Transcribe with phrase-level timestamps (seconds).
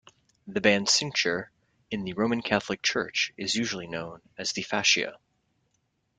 [0.47, 1.49] The band cincture
[1.91, 5.19] in the Roman Catholic Church is usually known as the "fascia".